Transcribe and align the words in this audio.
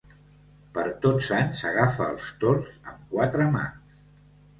Per 0.77 0.85
Tots 1.01 1.27
Sants, 1.31 1.61
agafa 1.71 2.07
els 2.13 2.31
tords 2.45 2.73
amb 2.95 3.05
quatre 3.13 3.47
mans. 3.57 3.93